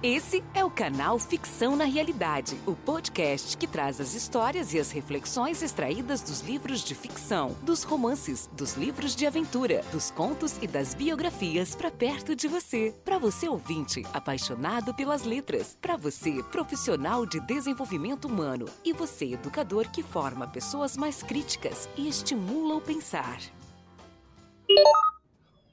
[0.00, 4.92] Esse é o canal Ficção na Realidade, o podcast que traz as histórias e as
[4.92, 10.68] reflexões extraídas dos livros de ficção, dos romances, dos livros de aventura, dos contos e
[10.68, 12.94] das biografias para perto de você.
[13.04, 19.90] Para você ouvinte, apaixonado pelas letras, para você profissional de desenvolvimento humano e você educador
[19.90, 23.40] que forma pessoas mais críticas e estimula o pensar.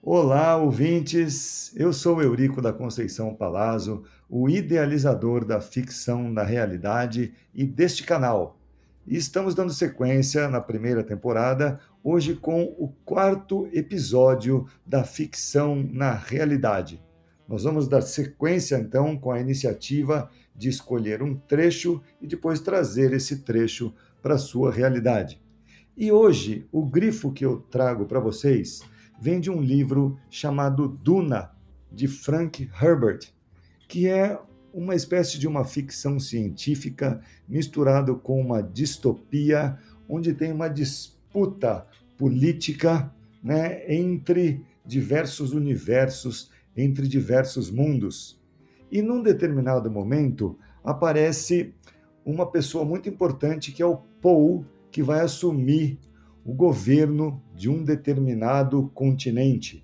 [0.08, 1.74] Olá, ouvintes!
[1.76, 8.56] Eu sou Eurico da Conceição Palazzo, o idealizador da ficção na realidade e deste canal.
[9.08, 16.14] E estamos dando sequência na primeira temporada, hoje com o quarto episódio da ficção na
[16.14, 17.04] realidade.
[17.48, 23.12] Nós vamos dar sequência então com a iniciativa de escolher um trecho e depois trazer
[23.12, 25.42] esse trecho para a sua realidade.
[25.98, 28.84] E hoje, o grifo que eu trago para vocês
[29.20, 31.52] vem de um livro chamado Duna,
[31.92, 33.32] de Frank Herbert,
[33.88, 34.40] que é
[34.74, 39.78] uma espécie de uma ficção científica misturado com uma distopia,
[40.10, 48.38] onde tem uma disputa política né, entre diversos universos, entre diversos mundos.
[48.92, 51.74] E num determinado momento aparece
[52.26, 56.00] uma pessoa muito importante que é o Paul, que vai assumir
[56.46, 59.84] o governo de um determinado continente.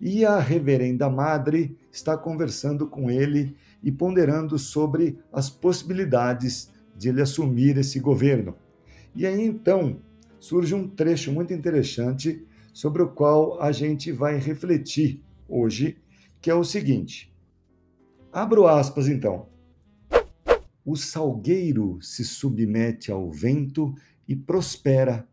[0.00, 7.22] E a Reverenda Madre está conversando com ele e ponderando sobre as possibilidades de ele
[7.22, 8.56] assumir esse governo.
[9.14, 10.00] E aí então
[10.40, 15.96] surge um trecho muito interessante sobre o qual a gente vai refletir hoje,
[16.42, 17.32] que é o seguinte.
[18.32, 19.46] Abro aspas então.
[20.84, 23.94] O salgueiro se submete ao vento
[24.26, 25.26] e prospera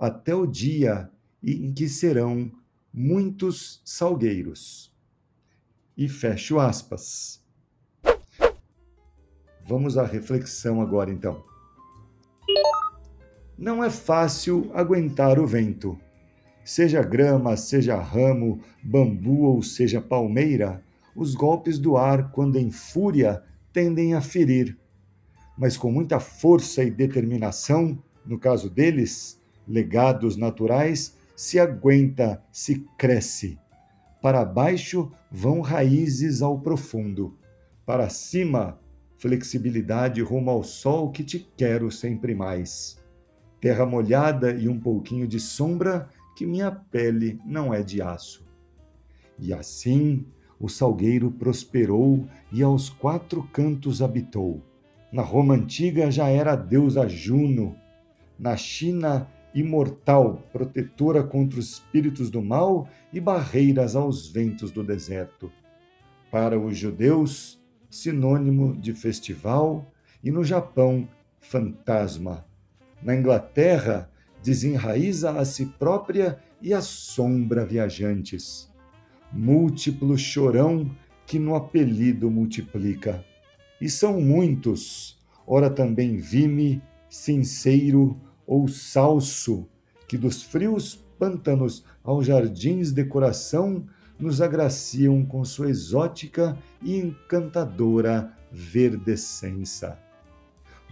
[0.00, 1.10] até o dia
[1.42, 2.50] em que serão
[2.92, 4.90] muitos salgueiros.
[5.94, 7.44] E fecho aspas.
[9.68, 11.44] Vamos à reflexão agora então.
[13.58, 15.98] Não é fácil aguentar o vento.
[16.64, 20.82] Seja grama, seja ramo, bambu ou seja palmeira,
[21.14, 23.42] os golpes do ar, quando em fúria,
[23.72, 24.78] tendem a ferir.
[25.58, 29.39] Mas com muita força e determinação, no caso deles,
[29.70, 33.56] legados naturais, se aguenta, se cresce.
[34.20, 37.38] Para baixo vão raízes ao profundo.
[37.86, 38.80] Para cima,
[39.16, 42.98] flexibilidade rumo ao sol que te quero sempre mais.
[43.60, 48.44] Terra molhada e um pouquinho de sombra, que minha pele não é de aço.
[49.38, 50.26] E assim
[50.58, 54.62] o salgueiro prosperou e aos quatro cantos habitou.
[55.12, 57.76] Na Roma antiga já era a deusa Juno,
[58.38, 65.50] na China imortal, protetora contra os espíritos do mal e barreiras aos ventos do deserto.
[66.30, 69.90] Para os judeus, sinônimo de festival,
[70.22, 71.08] e no Japão,
[71.40, 72.44] fantasma.
[73.02, 74.10] Na Inglaterra,
[74.42, 78.70] desenraiza a si própria e assombra viajantes.
[79.32, 80.90] Múltiplo chorão
[81.26, 83.24] que no apelido multiplica.
[83.80, 89.68] E são muitos, ora também vime, sincero, ou salso,
[90.08, 93.86] que dos frios pântanos aos jardins de coração
[94.18, 99.96] nos agraciam com sua exótica e encantadora verdescença.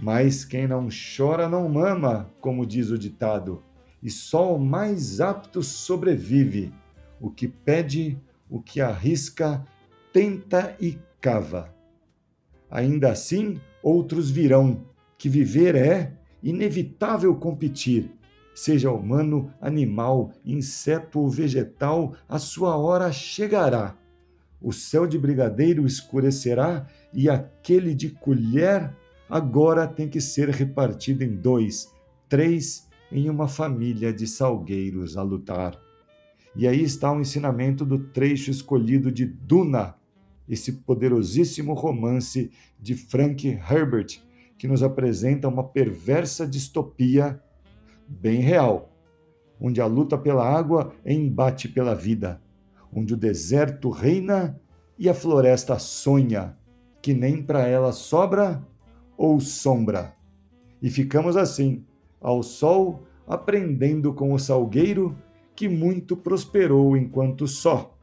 [0.01, 3.61] Mas quem não chora não mama, como diz o ditado,
[4.01, 6.73] e só o mais apto sobrevive.
[7.21, 8.17] O que pede,
[8.49, 9.67] o que arrisca,
[10.13, 11.75] tenta e cava.
[12.71, 14.87] Ainda assim, outros virão,
[15.19, 18.11] que viver é inevitável competir.
[18.55, 23.97] Seja humano, animal, inseto ou vegetal, a sua hora chegará.
[24.61, 28.93] O céu de brigadeiro escurecerá e aquele de colher
[29.31, 31.93] agora tem que ser repartido em dois,
[32.29, 35.81] três, em uma família de salgueiros a lutar.
[36.57, 39.95] E aí está o ensinamento do trecho escolhido de Duna,
[40.49, 44.21] esse poderosíssimo romance de Frank Herbert,
[44.59, 47.41] que nos apresenta uma perversa distopia
[48.09, 48.93] bem real,
[49.61, 52.43] onde a luta pela água é embate pela vida,
[52.93, 54.61] onde o deserto reina
[54.99, 56.57] e a floresta sonha,
[57.01, 58.61] que nem para ela sobra
[59.17, 60.15] ou sombra.
[60.83, 61.85] E ficamos assim,
[62.21, 65.17] ao sol, aprendendo com o salgueiro
[65.55, 67.97] que muito prosperou enquanto só.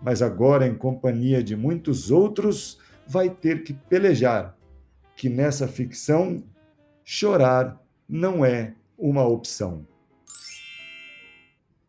[0.00, 4.56] Mas agora, em companhia de muitos outros, vai ter que pelejar
[5.16, 6.44] que nessa ficção
[7.02, 9.86] chorar não é uma opção.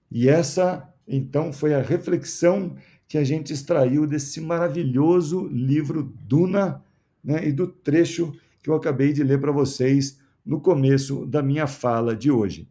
[0.10, 2.76] E essa, então, foi a reflexão
[3.08, 6.84] que a gente extraiu desse maravilhoso livro Duna
[7.24, 8.34] né, e do trecho
[8.64, 12.70] que eu acabei de ler para vocês no começo da minha fala de hoje.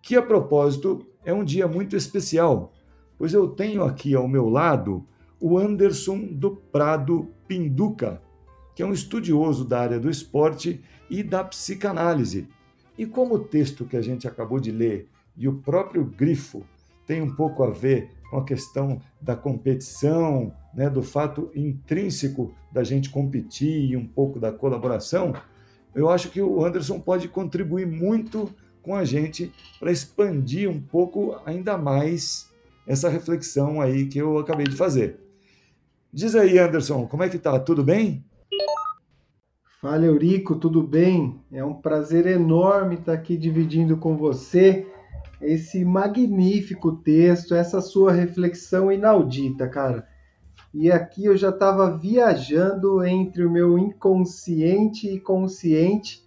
[0.00, 2.72] Que, a propósito, é um dia muito especial,
[3.18, 5.06] pois eu tenho aqui ao meu lado
[5.40, 8.22] o Anderson do Prado Pinduca,
[8.74, 12.48] que é um estudioso da área do esporte e da psicanálise.
[12.96, 16.64] E como o texto que a gente acabou de ler e o próprio grifo
[17.06, 22.82] tem um pouco a ver com a questão da competição, né, do fato intrínseco da
[22.82, 25.34] gente competir e um pouco da colaboração,
[25.94, 31.40] eu acho que o Anderson pode contribuir muito com a gente para expandir um pouco
[31.46, 32.50] ainda mais
[32.86, 35.18] essa reflexão aí que eu acabei de fazer.
[36.12, 37.58] Diz aí, Anderson, como é que tá?
[37.58, 38.24] Tudo bem?
[39.84, 41.38] Fala, Eurico, tudo bem?
[41.52, 44.86] É um prazer enorme estar aqui dividindo com você
[45.42, 50.08] esse magnífico texto, essa sua reflexão inaudita, cara.
[50.72, 56.24] E aqui eu já estava viajando entre o meu inconsciente e consciente,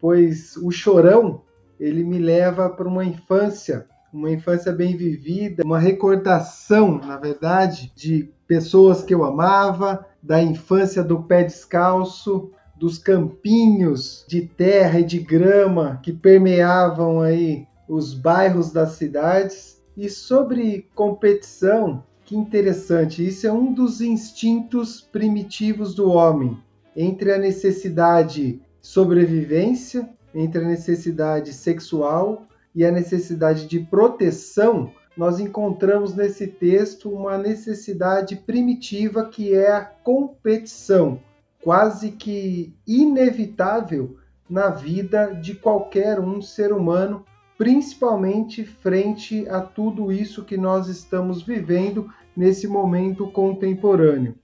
[0.00, 1.42] pois o chorão
[1.78, 8.28] ele me leva para uma infância, uma infância bem vivida, uma recordação, na verdade, de
[8.48, 15.18] pessoas que eu amava, da infância do pé descalço, dos campinhos de terra e de
[15.18, 19.82] grama que permeavam aí os bairros das cidades.
[19.96, 26.58] E sobre competição, que interessante, isso é um dos instintos primitivos do homem,
[26.94, 35.40] entre a necessidade de sobrevivência, entre a necessidade sexual e a necessidade de proteção, nós
[35.40, 41.18] encontramos nesse texto uma necessidade primitiva que é a competição,
[41.66, 44.18] quase que inevitável
[44.48, 47.24] na vida de qualquer um ser humano
[47.58, 54.36] principalmente frente a tudo isso que nós estamos vivendo nesse momento contemporâneo.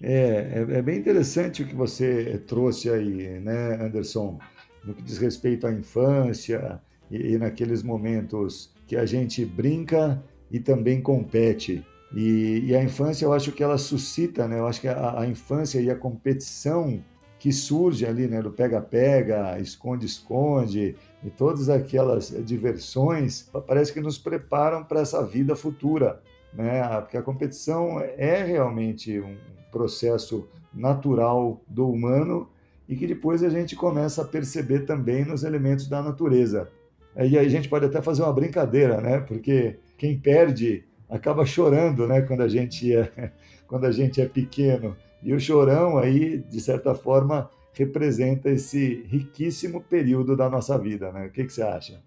[0.00, 4.38] É, é, é, bem interessante o que você trouxe aí, né, Anderson,
[4.84, 6.80] no que diz respeito à infância
[7.10, 10.22] e, e naqueles momentos que a gente brinca
[10.52, 11.84] e também compete.
[12.14, 14.58] E, e, a infância, eu acho que ela suscita, né?
[14.58, 17.02] Eu acho que a, a infância e a competição
[17.38, 20.94] que surge ali, né, do pega-pega, esconde-esconde
[21.24, 26.22] e todas aquelas diversões, parece que nos preparam para essa vida futura,
[26.52, 27.00] né?
[27.00, 29.36] Porque a competição é realmente um
[29.72, 32.48] processo natural do humano
[32.88, 36.68] e que depois a gente começa a perceber também nos elementos da natureza.
[37.16, 39.18] E aí a gente pode até fazer uma brincadeira, né?
[39.18, 42.22] Porque quem perde acaba chorando, né?
[42.22, 43.32] Quando a gente é,
[43.68, 44.96] quando a gente é pequeno.
[45.22, 51.26] E o chorão aí, de certa forma, representa esse riquíssimo período da nossa vida, né?
[51.26, 52.02] O que, que você acha?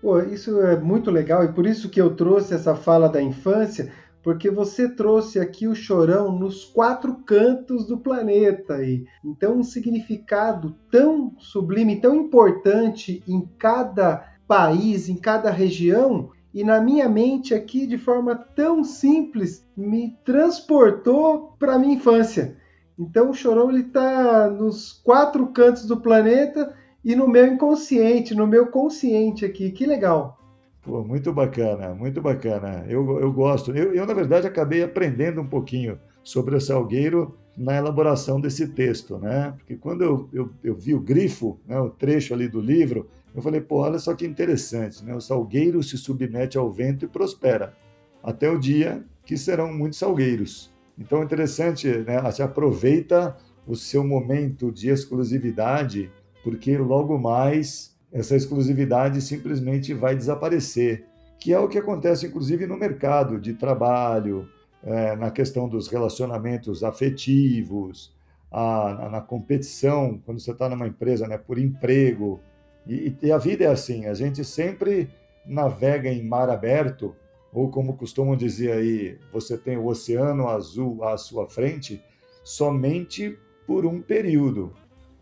[0.00, 3.90] Pô, isso é muito legal e por isso que eu trouxe essa fala da infância,
[4.22, 10.76] porque você trouxe aqui o chorão nos quatro cantos do planeta e então um significado
[10.90, 17.86] tão sublime, tão importante em cada país, em cada região, e na minha mente aqui
[17.86, 22.56] de forma tão simples me transportou para minha infância.
[22.98, 26.74] Então o chorão ele está nos quatro cantos do planeta
[27.04, 29.70] e no meu inconsciente, no meu consciente aqui.
[29.70, 30.36] Que legal.
[30.82, 32.84] Pô, muito bacana, muito bacana.
[32.88, 33.70] Eu, eu gosto.
[33.70, 39.18] Eu, eu, na verdade, acabei aprendendo um pouquinho sobre o Salgueiro na elaboração desse texto,
[39.18, 39.52] né?
[39.56, 43.42] Porque quando eu, eu, eu vi o grifo, né, o trecho ali do livro, eu
[43.42, 45.14] falei, pô, olha só que interessante, né?
[45.14, 47.74] O salgueiro se submete ao vento e prospera,
[48.22, 50.72] até o dia que serão muitos salgueiros.
[50.96, 52.20] Então é interessante, né?
[52.22, 56.10] Você aproveita o seu momento de exclusividade,
[56.44, 61.04] porque logo mais essa exclusividade simplesmente vai desaparecer,
[61.38, 64.48] que é o que acontece inclusive no mercado de trabalho,
[64.88, 68.16] é, na questão dos relacionamentos afetivos,
[68.50, 72.40] a, na competição, quando você está numa empresa, né, por emprego,
[72.86, 75.10] e, e, a vida é assim, a gente sempre
[75.44, 77.14] navega em mar aberto,
[77.52, 82.02] ou como costumam dizer aí, você tem o oceano azul à sua frente,
[82.42, 84.72] somente por um período,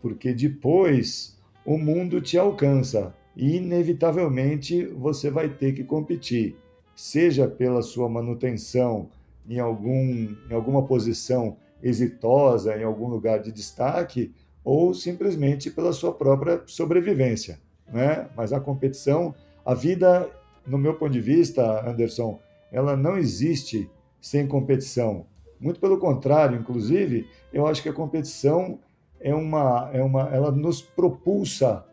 [0.01, 3.13] porque depois o mundo te alcança.
[3.35, 6.55] E inevitavelmente você vai ter que competir,
[6.95, 9.09] seja pela sua manutenção
[9.47, 16.13] em, algum, em alguma posição exitosa, em algum lugar de destaque, ou simplesmente pela sua
[16.13, 17.59] própria sobrevivência.
[17.87, 18.27] Né?
[18.35, 19.33] Mas a competição,
[19.65, 20.29] a vida,
[20.65, 22.39] no meu ponto de vista, Anderson,
[22.71, 23.89] ela não existe
[24.19, 25.25] sem competição.
[25.59, 28.79] Muito pelo contrário, inclusive, eu acho que a competição
[29.19, 31.85] é uma, é uma, ela nos propulsa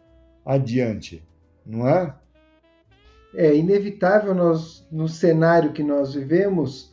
[0.44, 1.22] adiante,
[1.64, 2.14] não é?
[3.34, 6.92] É inevitável nós, no cenário que nós vivemos,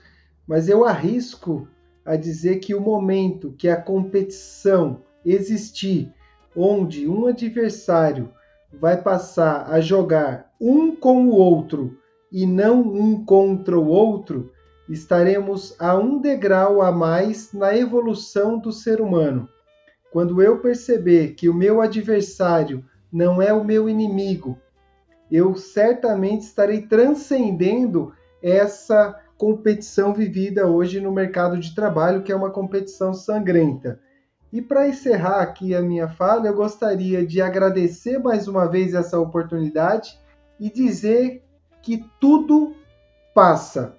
[0.51, 1.65] mas eu arrisco
[2.05, 6.13] a dizer que o momento que a competição existir,
[6.53, 8.34] onde um adversário
[8.74, 11.98] vai passar a jogar um com o outro
[12.29, 14.51] e não um contra o outro,
[14.89, 19.48] estaremos a um degrau a mais na evolução do ser humano.
[20.12, 24.60] Quando eu perceber que o meu adversário não é o meu inimigo,
[25.31, 28.12] eu certamente estarei transcendendo
[28.43, 34.00] essa competição vivida hoje no mercado de trabalho, que é uma competição sangrenta.
[34.53, 39.19] E para encerrar aqui a minha fala, eu gostaria de agradecer mais uma vez essa
[39.19, 40.15] oportunidade
[40.60, 41.43] e dizer
[41.81, 42.75] que tudo
[43.33, 43.98] passa.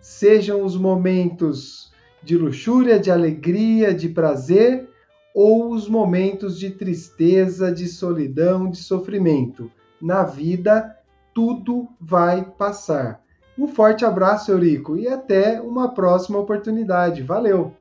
[0.00, 4.88] Sejam os momentos de luxúria, de alegria, de prazer,
[5.34, 9.68] ou os momentos de tristeza, de solidão, de sofrimento.
[10.00, 10.96] Na vida,
[11.34, 13.25] tudo vai passar.
[13.58, 17.22] Um forte abraço, Eurico, e até uma próxima oportunidade.
[17.22, 17.74] Valeu!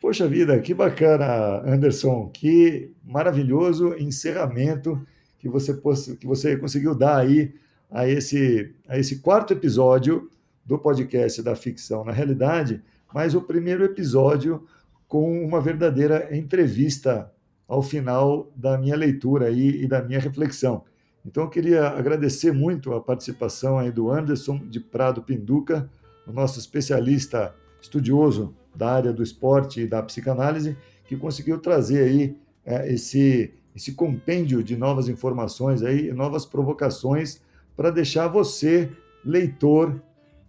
[0.00, 5.00] Poxa vida, que bacana, Anderson, que maravilhoso encerramento
[5.38, 5.72] que você,
[6.16, 7.54] que você conseguiu dar aí
[7.90, 10.30] a esse, a esse quarto episódio
[10.64, 12.82] do podcast da ficção na realidade,
[13.14, 14.66] mas o primeiro episódio
[15.08, 17.32] com uma verdadeira entrevista
[17.66, 20.84] ao final da minha leitura aí e da minha reflexão.
[21.24, 25.88] Então eu queria agradecer muito a participação aí do Anderson de Prado Pinduca,
[26.26, 30.76] o nosso especialista estudioso da área do esporte e da psicanálise,
[31.06, 37.40] que conseguiu trazer aí é, esse esse compêndio de novas informações aí, novas provocações
[37.76, 38.88] para deixar você,
[39.24, 40.00] leitor,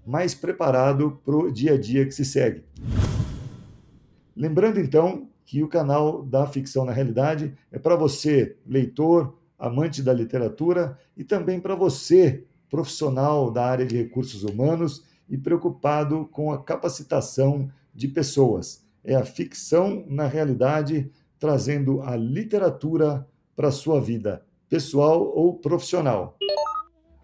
[0.06, 2.64] mais preparado para o dia a dia que se segue.
[4.36, 10.14] Lembrando então que o canal da Ficção na Realidade é para você, leitor, amante da
[10.14, 16.62] literatura, e também para você, profissional da área de recursos humanos e preocupado com a
[16.62, 18.84] capacitação de pessoas.
[19.04, 21.10] É a ficção na realidade
[21.40, 26.38] trazendo a literatura para a sua vida, pessoal ou profissional.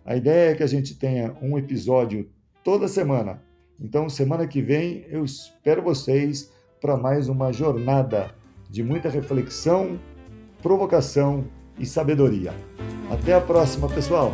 [0.05, 2.29] A ideia é que a gente tenha um episódio
[2.63, 3.41] toda semana.
[3.79, 8.33] Então, semana que vem, eu espero vocês para mais uma jornada
[8.69, 9.99] de muita reflexão,
[10.61, 11.45] provocação
[11.77, 12.53] e sabedoria.
[13.09, 14.33] Até a próxima, pessoal!